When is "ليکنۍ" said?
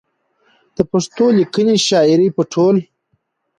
1.37-1.77